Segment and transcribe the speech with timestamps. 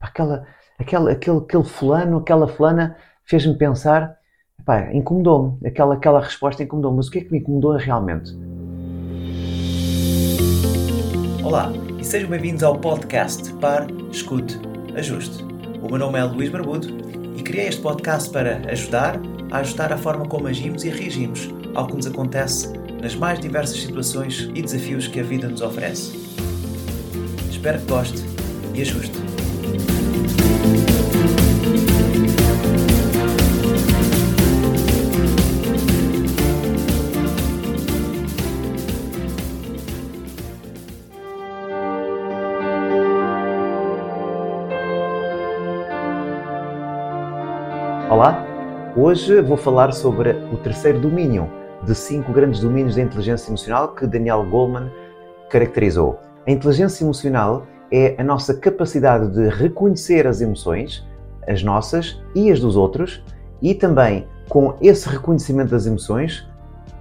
[0.00, 0.46] Aquela,
[0.78, 4.16] aquela, aquele, aquele fulano, aquela fulana fez-me pensar,
[4.64, 8.30] pá, incomodou-me, aquela, aquela resposta incomodou-me, mas o que é que me incomodou realmente?
[11.42, 14.60] Olá e sejam bem-vindos ao podcast Par, Escute,
[14.96, 15.42] Ajuste.
[15.82, 16.86] O meu nome é Luís Barbudo
[17.36, 19.20] e criei este podcast para ajudar
[19.50, 22.72] a ajustar a forma como agimos e reagimos ao que nos acontece
[23.02, 26.16] nas mais diversas situações e desafios que a vida nos oferece.
[27.50, 28.22] Espero que goste
[28.74, 29.27] e ajuste.
[48.10, 48.42] Olá,
[48.96, 51.46] hoje vou falar sobre o terceiro domínio
[51.84, 54.90] de cinco grandes domínios da inteligência emocional que Daniel Goleman
[55.50, 56.18] caracterizou.
[56.46, 61.06] A inteligência emocional é a nossa capacidade de reconhecer as emoções,
[61.46, 63.22] as nossas e as dos outros,
[63.60, 66.48] e também com esse reconhecimento das emoções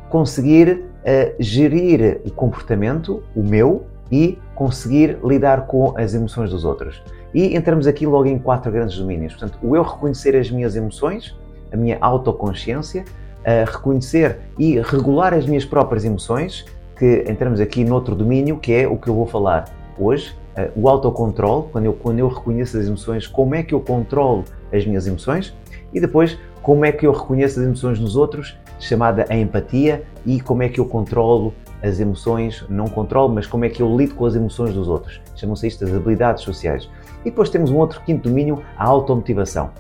[0.09, 7.02] conseguir uh, gerir o comportamento, o meu, e conseguir lidar com as emoções dos outros.
[7.38, 9.33] E entramos aqui logo em quatro grandes domínios.
[9.33, 11.38] Portanto, o eu reconhecer as minhas emoções,
[11.71, 13.05] a minha autoconsciência,
[13.45, 16.65] a reconhecer e regular as minhas próprias emoções,
[16.97, 19.65] que entramos aqui noutro domínio, que é o que eu vou falar
[19.99, 20.35] hoje,
[20.75, 24.43] o autocontrole, quando eu, quando eu reconheço as emoções, como é que eu controlo
[24.73, 25.55] as minhas emoções,
[25.93, 30.41] e depois como é que eu reconheço as emoções nos outros, chamada a empatia, e
[30.41, 34.15] como é que eu controlo as emoções, não controlo, mas como é que eu lido
[34.15, 35.21] com as emoções dos outros.
[35.35, 36.89] Chamam-se isto as habilidades sociais.
[37.22, 39.72] E depois temos um outro quinto domínio, a automotivação.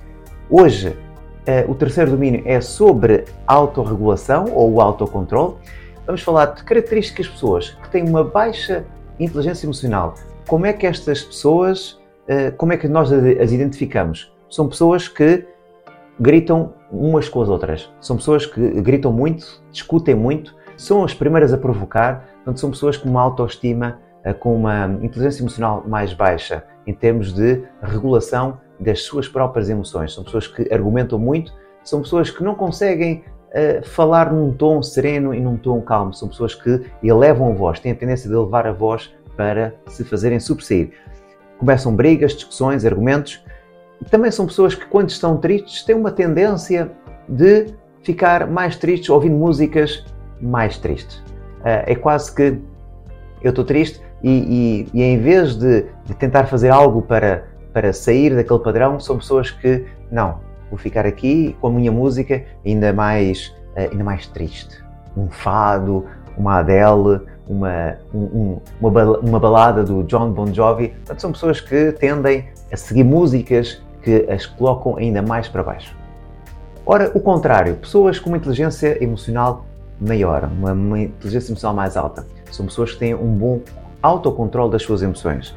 [0.49, 5.55] Hoje, uh, o terceiro domínio é sobre autorregulação ou o autocontrole.
[6.05, 8.85] Vamos falar de características de pessoas que têm uma baixa
[9.19, 10.15] inteligência emocional.
[10.47, 11.99] Como é que estas pessoas,
[12.29, 14.31] uh, como é que nós as identificamos?
[14.49, 15.45] São pessoas que
[16.19, 17.89] gritam umas com as outras.
[17.99, 22.97] São pessoas que gritam muito, discutem muito, são as primeiras a provocar, portanto, são pessoas
[22.97, 29.03] com uma autoestima, eh, com uma inteligência emocional mais baixa em termos de regulação das
[29.03, 30.13] suas próprias emoções.
[30.13, 31.53] São pessoas que argumentam muito,
[31.83, 36.13] são pessoas que não conseguem uh, falar num tom sereno e num tom calmo.
[36.13, 40.03] São pessoas que elevam a voz, têm a tendência de elevar a voz para se
[40.03, 40.91] fazerem sobressair.
[41.59, 43.43] Começam brigas, discussões, argumentos.
[44.09, 46.91] Também são pessoas que, quando estão tristes, têm uma tendência
[47.27, 47.67] de
[48.03, 50.05] ficar mais tristes ouvindo músicas
[50.39, 51.17] mais tristes.
[51.59, 52.59] Uh, é quase que
[53.41, 57.93] eu estou triste e, e, e em vez de, de, tentar fazer algo para, para
[57.93, 60.39] sair daquele padrão, são pessoas que, não,
[60.69, 64.83] vou ficar aqui com a minha música ainda mais, uh, ainda mais triste.
[65.15, 66.05] Um fado,
[66.37, 70.89] uma Adele, uma, um, uma, uma balada do John Bon Jovi.
[70.89, 75.95] Portanto, são pessoas que tendem a seguir músicas que as colocam ainda mais para baixo.
[76.85, 79.65] Ora, o contrário, pessoas com uma inteligência emocional
[79.99, 83.59] maior, uma, uma inteligência emocional mais alta, são pessoas que têm um bom
[84.01, 85.55] autocontrole das suas emoções.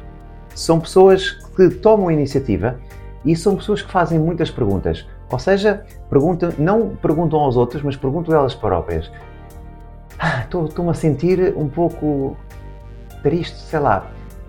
[0.53, 2.79] São pessoas que tomam iniciativa
[3.23, 5.07] e são pessoas que fazem muitas perguntas.
[5.29, 9.09] Ou seja, perguntam, não perguntam aos outros, mas perguntam elas próprias.
[10.19, 12.35] Ah, Estou-me a sentir um pouco
[13.23, 14.07] triste, sei lá.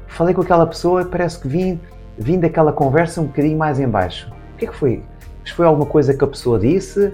[0.09, 1.80] Falei com aquela pessoa parece que vim,
[2.19, 4.30] vim daquela conversa um bocadinho mais em baixo.
[4.54, 5.03] O que é que foi?
[5.41, 7.12] Mas foi alguma coisa que a pessoa disse?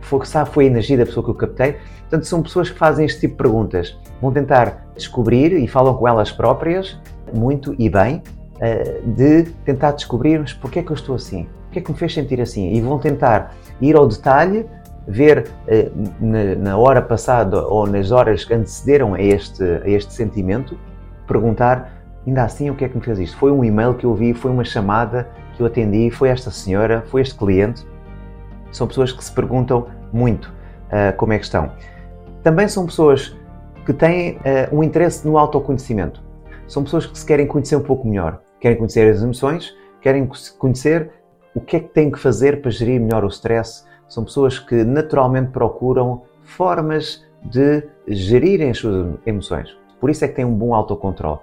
[0.00, 1.78] Foi, sabe, foi a energia da pessoa que eu captei?
[2.00, 3.98] Portanto, são pessoas que fazem este tipo de perguntas.
[4.20, 6.98] Vão tentar descobrir e falam com elas próprias,
[7.32, 8.22] muito e bem,
[8.60, 11.46] eh, de tentar descobrir mas porquê é que eu estou assim?
[11.68, 12.72] O que é que me fez sentir assim?
[12.72, 14.66] E vão tentar ir ao detalhe,
[15.06, 15.90] ver eh,
[16.20, 20.78] na hora passada ou nas horas que antecederam a este, a este sentimento,
[21.26, 21.92] perguntar
[22.26, 23.36] ainda assim o que é que me fez isto?
[23.36, 27.04] Foi um e-mail que eu vi, foi uma chamada que eu atendi, foi esta senhora,
[27.08, 27.86] foi este cliente.
[28.72, 31.70] São pessoas que se perguntam muito uh, como é que estão
[32.46, 33.36] também são pessoas
[33.86, 36.20] que têm uh, um interesse no autoconhecimento.
[36.66, 40.28] São pessoas que se querem conhecer um pouco melhor, querem conhecer as emoções, querem
[40.58, 41.12] conhecer
[41.54, 43.86] o que é que têm que fazer para gerir melhor o stress.
[44.08, 49.76] São pessoas que naturalmente procuram formas de gerirem as suas emoções.
[50.00, 51.38] Por isso é que têm um bom autocontrole.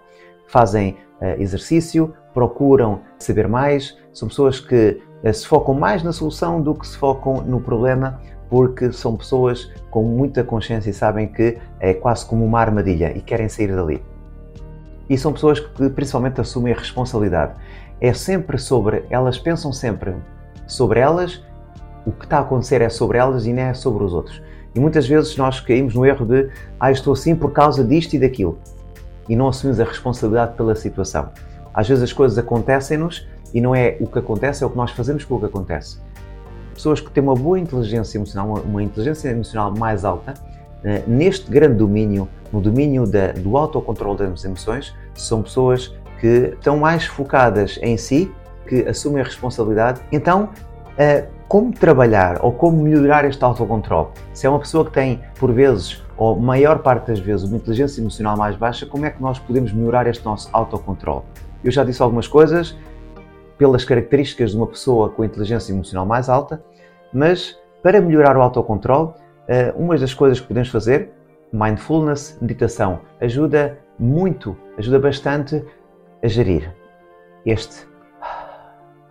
[0.48, 5.02] Fazem uh, exercício, procuram saber mais, são pessoas que
[5.32, 10.04] se focam mais na solução do que se focam no problema, porque são pessoas com
[10.04, 14.04] muita consciência e sabem que é quase como uma armadilha e querem sair dali.
[15.10, 17.54] E são pessoas que principalmente assumem a responsabilidade.
[18.02, 20.16] É sempre sobre, elas pensam sempre
[20.68, 21.44] sobre elas,
[22.06, 24.42] o que está a acontecer é sobre elas e não é sobre os outros.
[24.76, 26.50] E muitas vezes nós caímos no erro de,
[26.80, 28.58] ah, estou assim por causa disto e daquilo.
[29.30, 31.30] E não assumimos a responsabilidade pela situação.
[31.74, 34.92] Às vezes as coisas acontecem-nos e não é o que acontece, é o que nós
[34.92, 36.00] fazemos com o que acontece.
[36.74, 41.50] Pessoas que têm uma boa inteligência emocional, uma, uma inteligência emocional mais alta, uh, neste
[41.50, 47.80] grande domínio, no domínio da, do autocontrole das emoções, são pessoas que estão mais focadas
[47.82, 48.32] em si,
[48.68, 50.02] que assumem a responsabilidade.
[50.12, 50.50] Então,
[50.94, 54.08] uh, como trabalhar ou como melhorar este autocontrole?
[54.34, 58.02] Se é uma pessoa que tem, por vezes, ou maior parte das vezes, uma inteligência
[58.02, 61.22] emocional mais baixa, como é que nós podemos melhorar este nosso autocontrole?
[61.64, 62.76] Eu já disse algumas coisas
[63.64, 66.62] pelas características de uma pessoa com inteligência emocional mais alta,
[67.14, 69.14] mas para melhorar o autocontrole,
[69.48, 71.14] eh, uma das coisas que podemos fazer,
[71.54, 75.64] mindfulness, meditação, ajuda muito, ajuda bastante
[76.22, 76.76] a gerir
[77.46, 77.88] este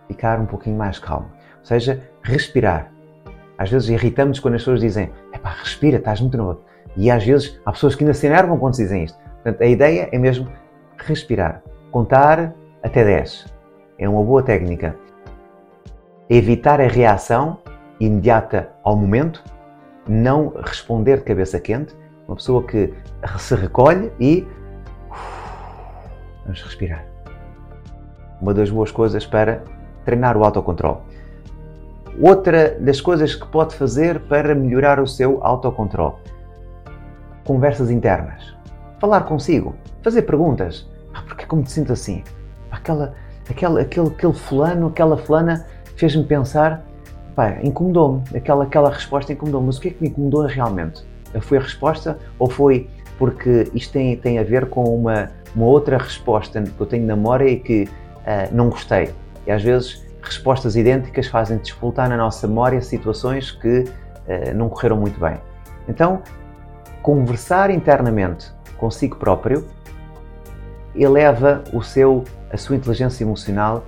[0.07, 1.31] ficar um pouquinho mais calmo.
[1.57, 2.91] Ou seja, respirar.
[3.57, 6.61] Às vezes irritamos quando as pessoas dizem epá, respira, estás muito novo.
[6.95, 9.17] E às vezes há pessoas que ainda se enervam quando dizem isto.
[9.17, 10.47] Portanto, a ideia é mesmo
[10.99, 11.63] respirar.
[11.89, 12.53] Contar
[12.83, 13.62] até 10.
[14.03, 14.97] É uma boa técnica.
[16.29, 17.59] Evitar a reação
[18.01, 19.41] imediata ao momento.
[20.05, 21.95] Não responder de cabeça quente.
[22.27, 22.93] Uma pessoa que
[23.39, 24.45] se recolhe e.
[26.43, 27.05] Vamos respirar.
[28.41, 29.63] Uma das boas coisas para
[30.03, 30.99] treinar o autocontrole.
[32.21, 36.15] Outra das coisas que pode fazer para melhorar o seu autocontrole.
[37.45, 38.53] Conversas internas.
[38.99, 39.73] Falar consigo.
[40.01, 40.91] Fazer perguntas.
[41.13, 42.21] Ah, Porquê como te sinto assim?
[42.69, 43.13] Aquela,
[43.49, 46.83] aquela, aquele, aquele fulano, aquela fulana fez-me pensar,
[47.35, 48.23] pá, incomodou-me.
[48.35, 49.67] Aquela, aquela resposta incomodou-me.
[49.67, 51.03] Mas o que é que me incomodou realmente?
[51.41, 55.97] Foi a resposta ou foi porque isto tem, tem a ver com uma, uma outra
[55.97, 59.11] resposta que eu tenho na memória e que uh, não gostei?
[59.47, 64.97] E às vezes respostas idênticas fazem disputar na nossa memória situações que uh, não correram
[64.97, 65.37] muito bem.
[65.87, 66.21] Então,
[67.01, 69.67] conversar internamente consigo próprio
[70.95, 73.85] eleva o seu, a sua inteligência emocional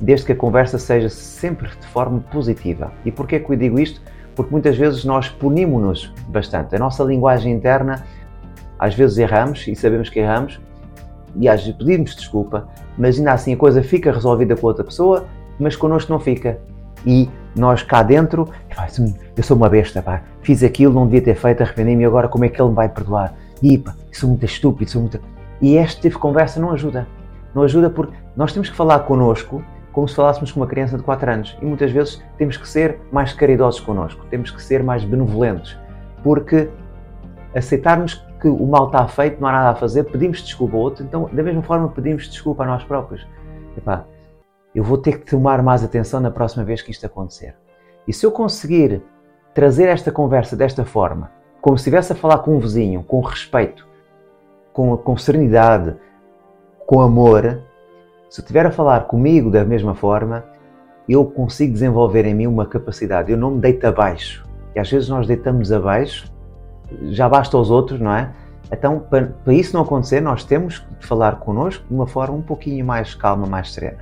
[0.00, 2.92] desde que a conversa seja sempre de forma positiva.
[3.04, 4.00] E porquê que eu digo isto?
[4.34, 6.74] Porque muitas vezes nós punimos-nos bastante.
[6.74, 8.04] A nossa linguagem interna,
[8.78, 10.60] às vezes erramos e sabemos que erramos,
[11.36, 12.68] e às vezes pedimos desculpa,
[12.98, 15.26] mas ainda assim a coisa fica resolvida com outra pessoa
[15.58, 16.58] mas connosco não fica.
[17.06, 18.48] E nós cá dentro,
[19.36, 22.48] eu sou uma besta, pá, fiz aquilo, não devia ter feito, arrependi-me agora como é
[22.48, 23.34] que ele me vai perdoar?
[23.84, 25.20] Pá, sou muito estúpido, sou muito...
[25.60, 27.06] E este tipo de conversa não ajuda.
[27.54, 29.62] Não ajuda porque nós temos que falar connosco
[29.92, 31.56] como se falássemos com uma criança de 4 anos.
[31.62, 35.78] E muitas vezes temos que ser mais caridosos connosco, temos que ser mais benevolentes,
[36.22, 36.68] porque
[37.54, 41.04] aceitarmos que o mal está feito, não há nada a fazer, pedimos desculpa ao outro,
[41.04, 43.24] então da mesma forma pedimos desculpa a nós próprios.
[43.76, 44.04] Epá,
[44.74, 47.54] eu vou ter que tomar mais atenção na próxima vez que isto acontecer.
[48.06, 49.00] E se eu conseguir
[49.54, 51.30] trazer esta conversa desta forma,
[51.60, 53.86] como se estivesse a falar com um vizinho, com respeito,
[54.74, 55.94] com, com serenidade,
[56.84, 57.62] com amor,
[58.28, 60.44] se estiver a falar comigo da mesma forma,
[61.08, 63.30] eu consigo desenvolver em mim uma capacidade.
[63.30, 64.44] Eu não me deito abaixo.
[64.74, 66.30] E às vezes nós deitamos abaixo,
[67.04, 68.32] já basta aos outros, não é?
[68.72, 72.42] Então, para, para isso não acontecer, nós temos que falar connosco de uma forma um
[72.42, 74.00] pouquinho mais calma, mais serena.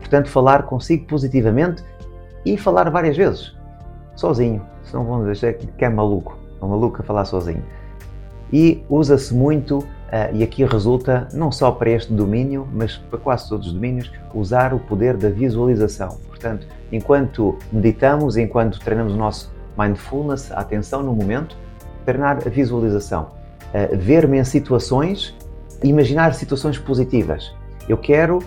[0.00, 1.84] Portanto, falar consigo positivamente
[2.44, 3.56] e falar várias vezes,
[4.16, 4.66] sozinho.
[4.82, 7.62] Senão vão dizer que é maluco, é maluco a falar sozinho.
[8.52, 9.86] E usa-se muito, uh,
[10.32, 14.74] e aqui resulta, não só para este domínio, mas para quase todos os domínios, usar
[14.74, 16.18] o poder da visualização.
[16.26, 21.56] Portanto, enquanto meditamos, enquanto treinamos o nosso mindfulness, a atenção no momento,
[22.04, 23.28] treinar a visualização.
[23.72, 25.34] Uh, Ver-me em situações,
[25.82, 27.54] imaginar situações positivas.
[27.88, 28.40] Eu quero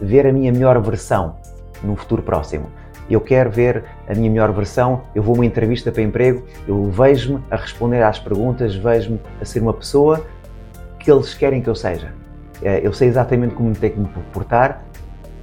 [0.00, 1.36] ver a minha melhor versão
[1.82, 2.66] no futuro próximo.
[3.08, 6.90] Eu quero ver a minha melhor versão, eu vou a uma entrevista para emprego, eu
[6.90, 10.24] vejo-me a responder às perguntas, vejo-me a ser uma pessoa
[10.98, 12.12] que eles querem que eu seja.
[12.62, 14.82] É, eu sei exatamente como tenho que me portar,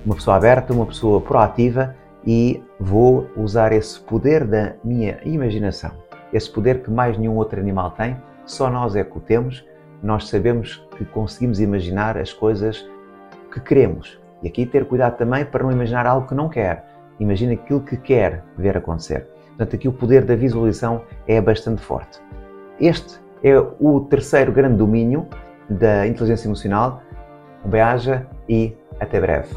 [0.05, 5.91] uma pessoa aberta, uma pessoa proativa e vou usar esse poder da minha imaginação,
[6.33, 9.65] esse poder que mais nenhum outro animal tem, só nós é que o temos.
[10.01, 12.89] Nós sabemos que conseguimos imaginar as coisas
[13.53, 16.90] que queremos, e aqui ter cuidado também para não imaginar algo que não quer.
[17.21, 19.27] Imagina aquilo que quer ver acontecer.
[19.49, 22.19] Portanto, aqui o poder da visualização é bastante forte.
[22.79, 25.27] Este é o terceiro grande domínio
[25.69, 27.03] da inteligência emocional.
[27.63, 27.69] Um
[28.49, 29.53] e até breve.